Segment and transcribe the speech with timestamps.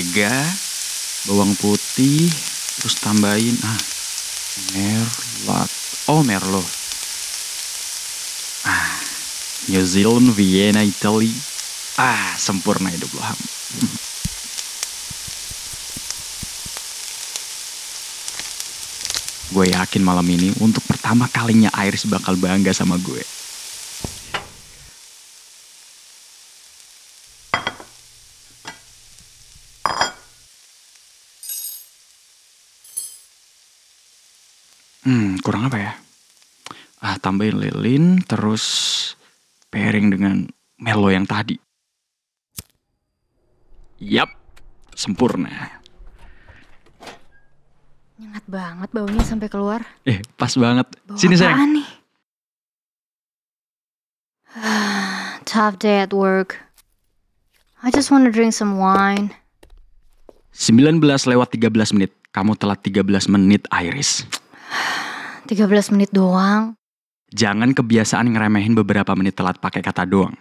[0.00, 0.32] mentega,
[1.28, 2.24] bawang putih,
[2.80, 3.76] terus tambahin ah
[4.72, 5.68] merlot.
[6.08, 6.64] Oh, merlot.
[8.64, 8.96] Ah,
[9.68, 11.36] New Zealand, Vienna, Italy.
[12.00, 13.36] Ah, sempurna hidup lo, Ham.
[19.50, 23.20] gue yakin malam ini untuk pertama kalinya Iris bakal bangga sama gue.
[35.00, 35.92] Hmm, kurang apa ya?
[37.00, 38.64] Ah, tambahin lilin, terus
[39.72, 40.44] pairing dengan
[40.76, 41.56] melo yang tadi.
[44.00, 44.28] Yap,
[44.92, 45.80] sempurna.
[48.20, 49.80] Nyengat banget baunya sampai keluar.
[50.04, 50.92] Eh, pas banget.
[51.08, 51.88] Bau Sini apaan nih?
[55.48, 56.60] Tough day at work.
[57.80, 59.32] I just want to drink some wine.
[60.52, 62.12] 19 lewat 13 menit.
[62.28, 64.28] Kamu telat 13 menit, Iris.
[65.46, 66.74] 13 menit doang.
[67.30, 70.34] Jangan kebiasaan ngeremehin beberapa menit telat pakai kata doang.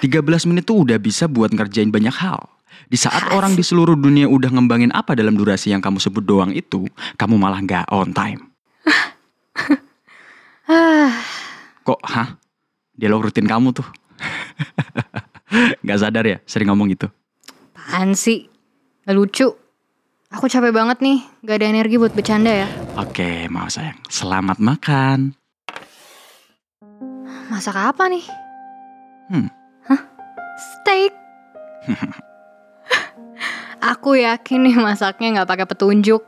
[0.00, 2.40] 13 menit tuh udah bisa buat ngerjain banyak hal.
[2.88, 3.36] Di saat Asik.
[3.36, 7.36] orang di seluruh dunia udah ngembangin apa dalam durasi yang kamu sebut doang itu, kamu
[7.40, 8.52] malah nggak on time.
[11.86, 12.36] Kok, hah?
[12.96, 13.88] Dialog rutin kamu tuh.
[15.86, 17.12] Gak sadar ya, sering ngomong gitu.
[17.92, 18.48] apaan sih?
[19.04, 19.52] Gak lucu.
[20.32, 22.68] Aku capek banget nih, gak ada energi buat bercanda ya.
[22.92, 23.96] Oke, mau sayang.
[24.12, 25.32] Selamat makan.
[27.48, 28.20] Masak apa nih?
[29.32, 29.48] Hmm.
[29.88, 30.02] Hah?
[30.60, 31.08] Steak?
[33.96, 36.20] Aku yakin nih masaknya gak pakai petunjuk.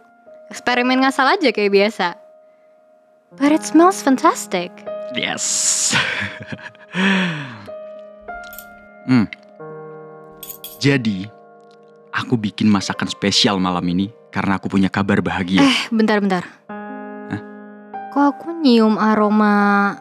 [0.49, 2.17] Eksperimen ngasal aja kayak biasa.
[3.37, 4.73] But it smells fantastic.
[5.13, 5.93] Yes.
[9.05, 9.29] hmm.
[10.81, 11.29] Jadi,
[12.17, 15.63] aku bikin masakan spesial malam ini karena aku punya kabar bahagia.
[15.63, 16.43] Eh, bentar-bentar.
[18.11, 19.95] Kok aku nyium aroma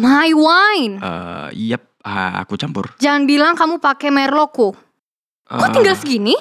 [0.00, 0.96] my wine?
[0.96, 2.96] Eh, yep, ah, aku campur.
[2.96, 4.72] Jangan bilang kamu pakai merlotku.
[5.44, 6.32] Kok Eh, tinggal segini?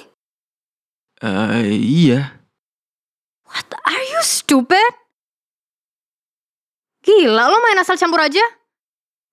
[1.19, 2.39] eh, iya.
[3.43, 4.95] What are you stupid?
[7.03, 8.43] Gila, lo main asal campur aja?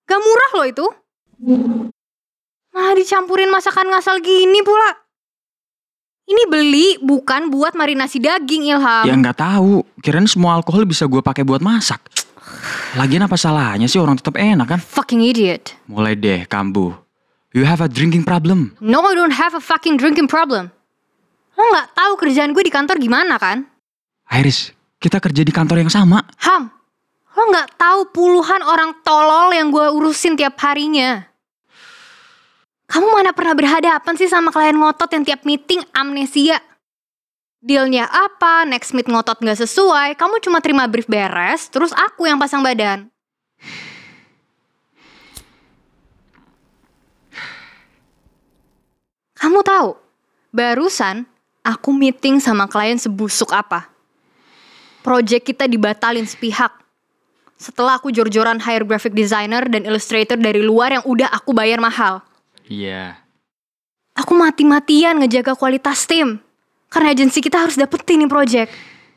[0.07, 0.87] Gak murah lo itu.
[2.75, 5.06] Malah dicampurin masakan ngasal gini pula.
[6.27, 9.07] Ini beli bukan buat marinasi daging, Ilham.
[9.07, 9.87] Ya nggak tahu.
[10.03, 12.03] Kirain semua alkohol bisa gue pakai buat masak.
[12.99, 14.81] Lagian apa salahnya sih orang tetap enak kan?
[14.83, 15.79] Fucking idiot.
[15.87, 16.99] Mulai deh, kambu.
[17.55, 18.75] You have a drinking problem.
[18.83, 20.75] No, I don't have a fucking drinking problem.
[21.57, 23.65] Lo gak tahu kerjaan gue di kantor gimana kan?
[24.29, 26.21] Iris, kita kerja di kantor yang sama.
[26.43, 26.69] Ham,
[27.39, 31.25] lo gak tahu puluhan orang tolol yang gue urusin tiap harinya.
[32.87, 36.63] Kamu mana pernah berhadapan sih sama klien ngotot yang tiap meeting amnesia?
[37.59, 42.39] Dealnya apa, next meet ngotot gak sesuai, kamu cuma terima brief beres, terus aku yang
[42.39, 43.11] pasang badan.
[49.35, 49.99] Kamu tahu,
[50.55, 51.27] barusan
[51.67, 53.91] aku meeting sama klien sebusuk apa.
[55.03, 56.71] Project kita dibatalin sepihak.
[57.59, 62.23] Setelah aku jor-joran hire graphic designer dan illustrator dari luar yang udah aku bayar mahal.
[62.67, 63.23] Iya.
[64.17, 66.41] Aku mati-matian ngejaga kualitas tim.
[66.91, 68.71] Karena agensi kita harus dapetin nih project.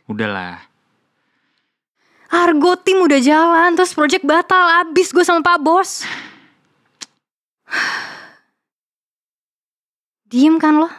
[0.09, 0.59] Udahlah.
[2.29, 4.85] Argo tim udah jalan, terus project batal.
[4.85, 6.05] Abis gue sama pak bos.
[10.29, 10.89] Diem kan lo?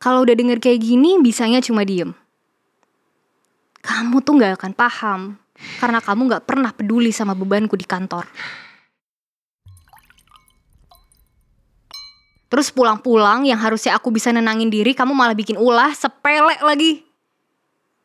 [0.00, 2.16] Kalau udah denger kayak gini, bisanya cuma diem.
[3.84, 5.20] Kamu tuh gak akan paham.
[5.76, 8.24] Karena kamu gak pernah peduli sama bebanku di kantor.
[12.50, 17.06] Terus pulang-pulang yang harusnya aku bisa nenangin diri, kamu malah bikin ulah, sepele lagi.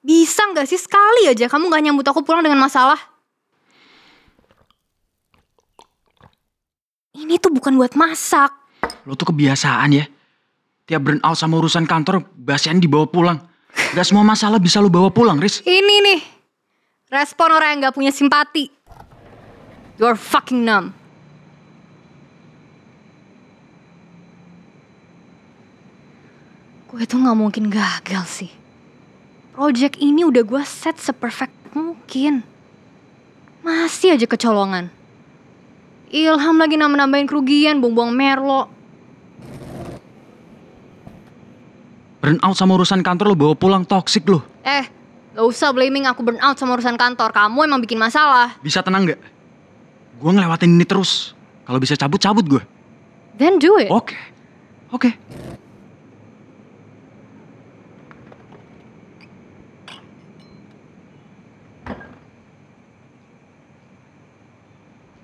[0.06, 3.02] Bisa nggak sih sekali aja kamu gak nyambut aku pulang dengan masalah?
[7.18, 8.54] Ini tuh bukan buat masak.
[9.10, 10.06] Lo tuh kebiasaan ya.
[10.86, 13.42] Tiap burn out sama urusan kantor, basian dibawa pulang.
[13.98, 15.66] Gak semua masalah bisa lo bawa pulang, Riz.
[15.66, 16.22] Ini nih,
[17.10, 18.70] respon orang yang gak punya simpati.
[19.98, 20.94] You're fucking numb.
[26.96, 28.52] Gue tuh gak mungkin gagal sih.
[29.52, 32.40] Project ini udah gue set seperfect mungkin.
[33.68, 34.88] Masih aja kecolongan.
[36.08, 38.72] Ilham lagi nambah-nambahin kerugian, buang-buang merlo.
[42.24, 44.40] Burn out sama urusan kantor lo bawa pulang toxic lo.
[44.64, 44.88] Eh,
[45.36, 47.36] gak usah blaming aku burn out sama urusan kantor.
[47.36, 48.56] Kamu emang bikin masalah.
[48.64, 49.20] Bisa tenang gak?
[50.24, 51.36] Gue ngelewatin ini terus.
[51.68, 52.64] Kalau bisa cabut, cabut gue.
[53.36, 53.92] Then do it.
[53.92, 54.16] Oke.
[54.96, 55.12] Oke.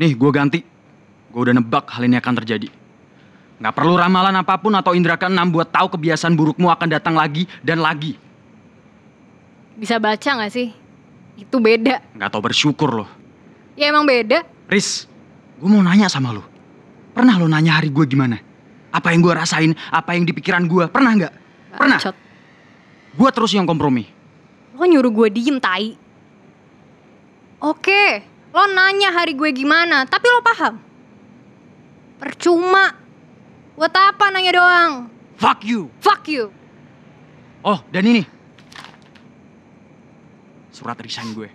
[0.01, 0.59] Nih, gue ganti.
[1.30, 2.74] Gue udah nebak hal ini akan terjadi.
[3.62, 7.45] Nggak perlu ramalan apa pun atau indra keenam buat tahu kebiasaan burukmu akan datang lagi
[7.62, 8.18] dan lagi.
[9.77, 10.74] Bisa baca gak sih?
[11.38, 12.01] Itu beda.
[12.18, 13.09] Nggak tau bersyukur loh.
[13.77, 14.42] Ya emang beda.
[14.65, 15.06] Riz,
[15.62, 16.42] gue mau nanya sama lo.
[17.13, 18.42] Pernah lo nanya hari gue gimana?
[18.89, 21.33] Apa yang gue rasain, apa yang di pikiran gue, pernah nggak?
[21.77, 22.01] Pernah.
[22.01, 22.15] Bacot.
[23.13, 24.09] Gue terus yang kompromi.
[24.74, 25.94] Lo nyuruh gue diem, tai.
[27.62, 30.75] Oke, lo nanya hari gue gimana, tapi lo paham.
[32.19, 32.94] Percuma.
[33.80, 34.92] Buat apa nanya doang?
[35.42, 35.89] Fuck you.
[36.03, 36.53] Fuck you.
[37.65, 38.24] Oh, dan ini.
[40.69, 41.50] Surat resign gue.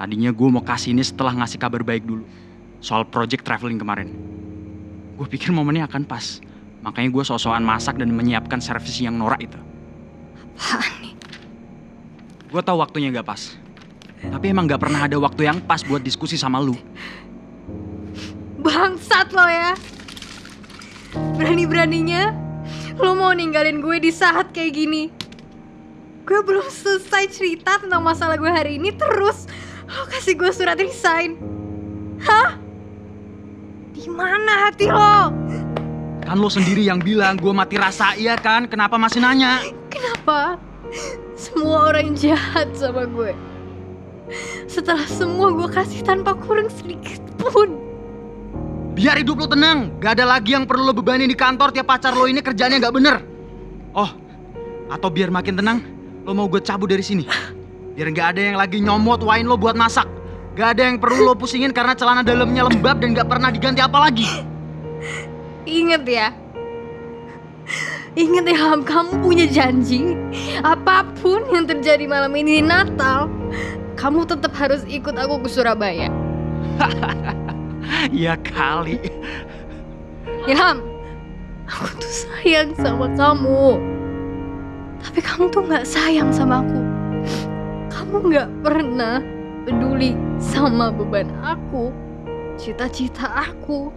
[0.00, 2.24] Tadinya gue mau kasih ini setelah ngasih kabar baik dulu.
[2.80, 4.08] Soal project traveling kemarin.
[5.20, 6.40] Gue pikir momennya akan pas.
[6.80, 9.60] Makanya gue sosokan masak dan menyiapkan servis yang norak itu.
[10.56, 11.12] Apaan nih?
[12.48, 13.52] Gue tahu waktunya gak pas.
[14.20, 16.76] Tapi emang gak pernah ada waktu yang pas buat diskusi sama lu.
[18.60, 19.72] Bangsat lo ya.
[21.40, 22.36] Berani-beraninya
[23.00, 25.08] lo mau ninggalin gue di saat kayak gini.
[26.28, 29.48] Gue belum selesai cerita tentang masalah gue hari ini terus
[29.88, 31.40] lo kasih gue surat resign.
[32.20, 32.60] Hah?
[33.96, 35.32] Di mana hati lo?
[36.20, 38.68] Kan lo sendiri yang bilang gue mati rasa iya kan?
[38.68, 39.64] Kenapa masih nanya?
[39.88, 40.60] Kenapa?
[41.34, 43.49] Semua orang jahat sama gue.
[44.70, 47.76] Setelah semua gue kasih tanpa kurang sedikit pun.
[48.94, 49.96] Biar hidup lo tenang.
[50.02, 52.94] Gak ada lagi yang perlu lo bebanin di kantor tiap pacar lo ini kerjanya gak
[52.94, 53.16] bener.
[53.96, 54.10] Oh,
[54.90, 55.78] atau biar makin tenang,
[56.26, 57.24] lo mau gue cabut dari sini.
[57.94, 60.06] Biar gak ada yang lagi nyomot wine lo buat masak.
[60.54, 63.98] Gak ada yang perlu lo pusingin karena celana dalamnya lembab dan gak pernah diganti apa
[63.98, 64.28] lagi.
[65.66, 66.28] Ingat ya.
[68.18, 70.18] Ingat ya, kamu punya janji.
[70.66, 73.30] Apa pun yang terjadi malam ini di Natal,
[74.00, 76.08] kamu tetap harus ikut aku ke Surabaya.
[78.24, 78.96] ya kali.
[80.48, 80.80] Ilham,
[81.68, 83.76] aku tuh sayang sama kamu.
[85.04, 86.80] Tapi kamu tuh nggak sayang sama aku.
[87.92, 89.20] Kamu nggak pernah
[89.68, 91.92] peduli sama beban aku,
[92.56, 93.92] cita-cita aku,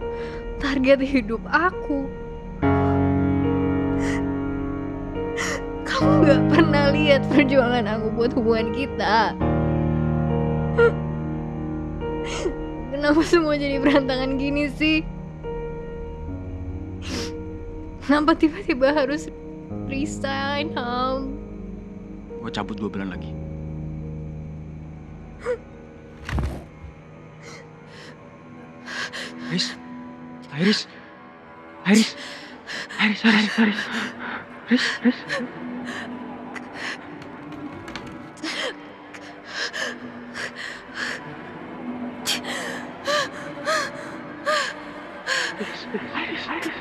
[0.60, 2.12] target hidup aku.
[5.88, 9.32] Kamu nggak pernah lihat perjuangan aku buat hubungan kita.
[12.94, 15.06] Kenapa semua jadi berantakan gini sih?
[18.04, 19.30] Kenapa tiba-tiba harus
[19.88, 21.38] resign, Ham?
[22.42, 23.32] Gue cabut dua bulan lagi.
[29.54, 29.78] Iris,
[30.58, 30.82] Iris,
[31.86, 32.12] Iris,
[32.98, 33.82] Iris, Iris, Iris, Iris,
[34.72, 34.84] Iris.
[35.06, 35.22] Iris,
[45.94, 46.42] Iris.
[46.50, 46.74] Iris.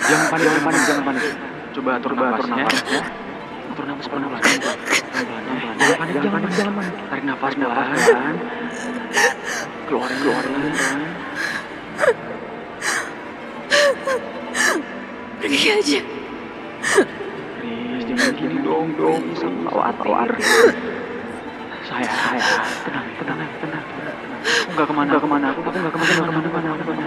[0.00, 1.24] Jangan panik, jangan panik, jangan panik.
[1.76, 2.64] Coba atur nafas ya.
[3.68, 4.40] Atur nafas pelan-pelan.
[4.40, 5.76] Pelan-pelan.
[5.76, 6.94] Jangan panik, jangan panik, jangan panik.
[7.12, 8.59] Tarik nafas pelan.
[9.88, 10.74] Keluarin, keluarin.
[15.40, 16.00] Pergi aja.
[17.64, 19.22] Iris, jangan gini dong, dong.
[19.34, 20.30] Sama khawatir.
[21.90, 22.40] Saya, saya.
[22.86, 24.16] Tenang, tenang, tenang, tenang.
[24.70, 25.46] Aku nggak ke mana, nggak ke mana.
[25.50, 27.04] Aku nggak ke mana, nggak ke mana, ke mana, ke mana.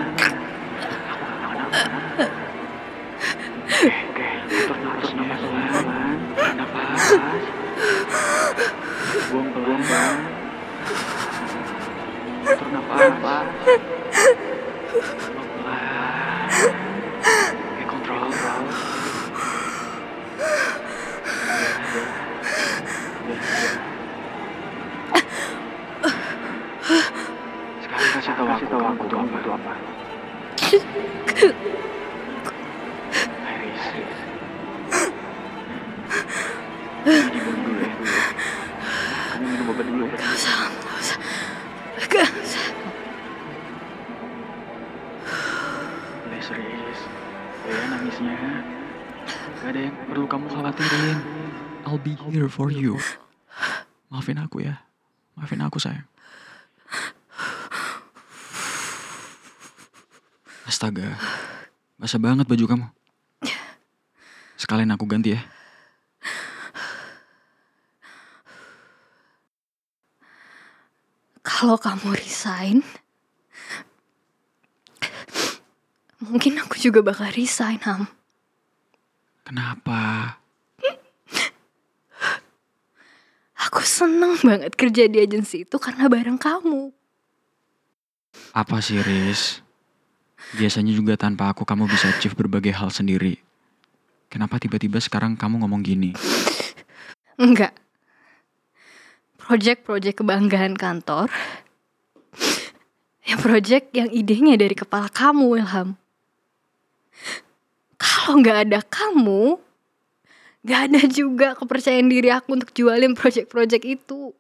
[3.84, 4.28] Oke, oke.
[4.64, 5.42] Atur nafas, nafas.
[9.32, 10.33] Buang.
[12.64, 14.13] Atur nafas.
[46.44, 47.00] Serius.
[47.64, 48.36] Ya nangisnya.
[49.64, 51.18] Gak ada yang perlu kamu khawatirin.
[51.88, 53.00] I'll be here for you.
[54.12, 54.84] Maafin aku ya.
[55.40, 56.04] Maafin aku sayang.
[60.68, 61.16] Astaga,
[61.96, 62.88] basah banget baju kamu.
[64.60, 65.42] Sekalian aku ganti ya.
[71.40, 72.84] Kalau kamu resign,
[76.24, 78.08] mungkin aku juga bakal resign, Ham.
[79.44, 80.36] Kenapa?
[83.70, 86.92] Aku seneng banget kerja di agensi itu karena bareng kamu.
[88.52, 89.64] Apa sih, Riz?
[90.54, 93.40] Biasanya juga tanpa aku kamu bisa achieve berbagai hal sendiri.
[94.28, 96.12] Kenapa tiba-tiba sekarang kamu ngomong gini?
[97.42, 97.74] Enggak.
[99.40, 101.32] Project-project kebanggaan kantor.
[103.24, 105.96] Ya project yang idenya dari kepala kamu, Wilham.
[107.98, 109.60] Kalau nggak ada kamu,
[110.64, 114.32] nggak ada juga kepercayaan diri aku untuk jualin project-project itu.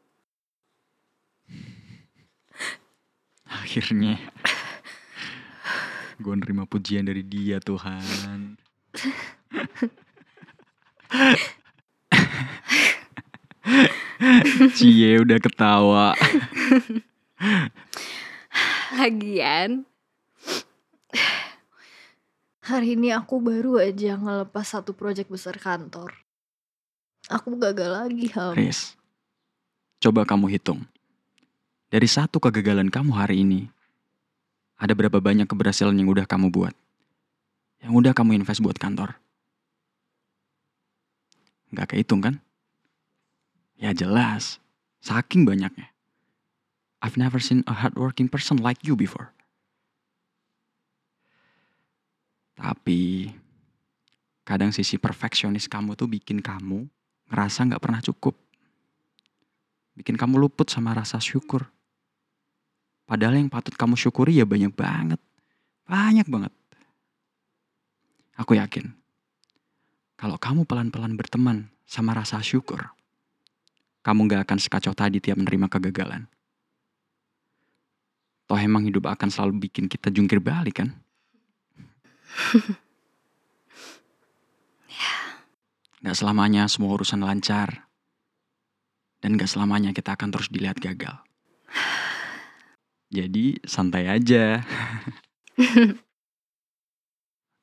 [3.47, 4.17] Akhirnya.
[6.21, 8.55] Gue nerima pujian dari dia, Tuhan.
[14.73, 16.15] Cie udah ketawa.
[18.95, 19.83] Lagian,
[22.63, 26.15] hari ini aku baru aja ngelepas satu project besar kantor.
[27.27, 28.55] Aku gagal lagi, Ham.
[28.55, 28.95] Riz,
[29.99, 30.87] coba kamu hitung.
[31.91, 33.67] Dari satu kegagalan kamu hari ini,
[34.79, 36.75] ada berapa banyak keberhasilan yang udah kamu buat?
[37.83, 39.15] Yang udah kamu invest buat kantor?
[41.69, 42.35] Nggak kehitung kan?
[43.75, 44.63] Ya jelas,
[45.03, 45.91] saking banyaknya.
[47.03, 49.35] I've never seen a hardworking person like you before.
[52.63, 53.27] Tapi,
[54.47, 56.87] kadang sisi perfeksionis kamu tuh bikin kamu
[57.27, 58.39] ngerasa nggak pernah cukup.
[59.99, 61.67] Bikin kamu luput sama rasa syukur.
[63.03, 65.19] Padahal yang patut kamu syukuri ya banyak banget.
[65.83, 66.55] Banyak banget.
[68.39, 68.95] Aku yakin.
[70.15, 72.79] Kalau kamu pelan-pelan berteman sama rasa syukur.
[74.07, 76.31] Kamu gak akan sekacau tadi tiap menerima kegagalan.
[78.47, 81.02] Toh emang hidup akan selalu bikin kita jungkir balik kan?
[86.03, 87.87] Gak selamanya semua urusan lancar.
[89.23, 91.15] Dan gak selamanya kita akan terus dilihat gagal.
[93.15, 94.59] Jadi santai aja.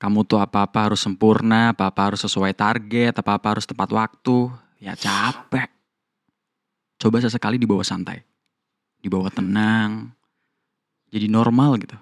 [0.00, 4.48] Kamu tuh apa-apa harus sempurna, apa-apa harus sesuai target, apa-apa harus tepat waktu.
[4.80, 5.68] Ya capek.
[6.96, 8.24] Coba sesekali dibawa santai.
[9.04, 10.16] Dibawa tenang.
[11.12, 12.00] Jadi normal gitu.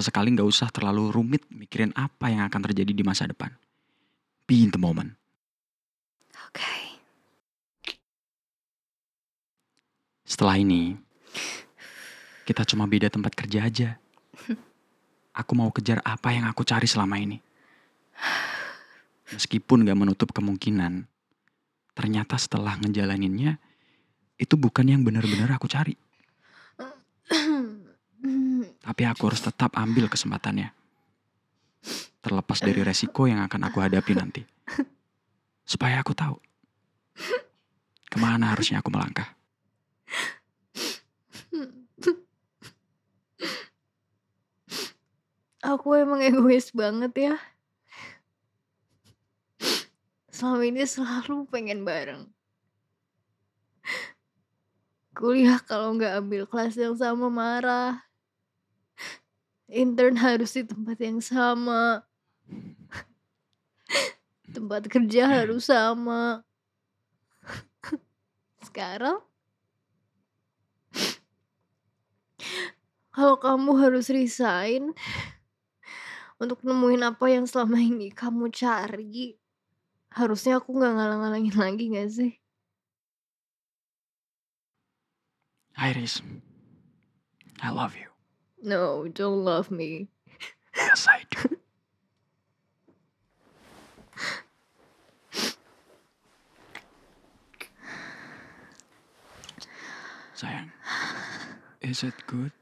[0.00, 3.52] Sesekali gak usah terlalu rumit mikirin apa yang akan terjadi di masa depan.
[4.48, 5.12] Be in the moment.
[6.48, 6.72] Oke.
[10.24, 10.96] Setelah ini,
[12.48, 14.00] kita cuma beda tempat kerja aja.
[15.36, 17.36] Aku mau kejar apa yang aku cari selama ini.
[19.36, 21.04] Meskipun gak menutup kemungkinan,
[21.92, 23.60] ternyata setelah ngejalaninnya,
[24.40, 25.92] itu bukan yang benar-benar aku cari.
[28.90, 30.74] Tapi aku harus tetap ambil kesempatannya.
[32.26, 34.42] Terlepas dari resiko yang akan aku hadapi nanti.
[35.62, 36.34] Supaya aku tahu.
[38.10, 39.30] Ke mana harusnya aku melangkah.
[45.62, 47.34] Aku emang egois banget ya.
[50.34, 52.26] Selama ini selalu pengen bareng.
[55.14, 58.09] Kuliah kalau nggak ambil kelas yang sama marah.
[59.70, 62.02] Intern harus di tempat yang sama.
[64.50, 66.42] Tempat kerja harus sama.
[68.66, 69.22] Sekarang
[73.14, 74.90] kalau kamu harus resign
[76.40, 79.38] untuk nemuin apa yang selama ini kamu cari,
[80.10, 82.32] harusnya aku nggak ngalang-ngalangin lagi nggak sih?
[85.78, 86.20] Iris,
[87.62, 88.09] I love you.
[88.62, 90.08] No, don't love me.
[90.76, 91.56] Yes, I do.
[100.36, 100.70] Sayang,
[101.80, 102.52] is it good?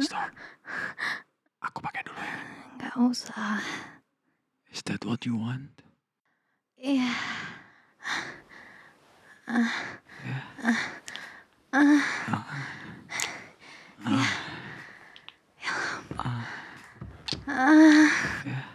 [0.00, 0.32] Stop.
[1.64, 2.40] Aku pakai dulu ya.
[2.80, 3.60] Nggak usah.
[4.72, 5.85] Is that what you want?
[6.86, 7.02] 哎呀！
[9.46, 9.54] 啊
[10.62, 10.70] 啊
[11.72, 11.82] 啊！
[14.04, 14.18] 哎呀
[15.64, 15.68] 呀
[16.16, 16.46] 啊
[17.48, 18.65] 啊！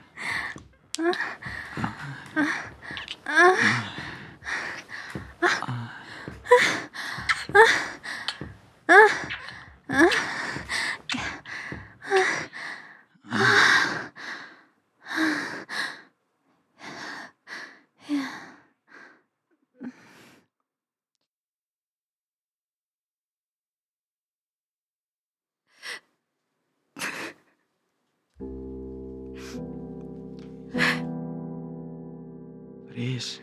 [33.01, 33.41] Riz.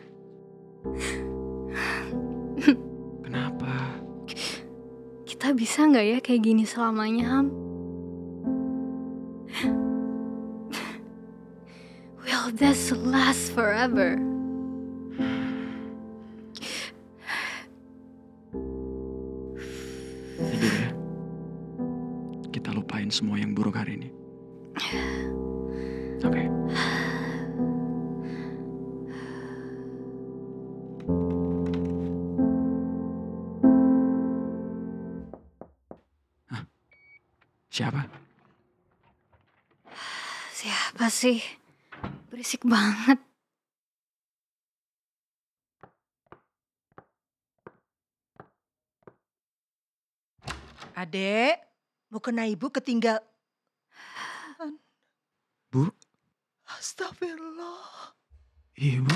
[3.27, 3.99] Kenapa?
[5.27, 7.51] Kita bisa nggak ya kayak gini selamanya, Ham?
[12.23, 14.15] Will this last forever?
[20.39, 20.89] Tidur ya.
[22.47, 24.09] Kita lupain semua yang buruk hari ini.
[37.79, 38.03] Siapa?
[40.51, 41.39] Siapa sih?
[42.27, 43.15] Berisik banget.
[50.91, 51.55] Adek,
[52.11, 53.23] mau kena ibu ketinggal.
[55.71, 55.87] Bu?
[56.67, 58.11] Astagfirullah.
[58.75, 59.15] Ibu?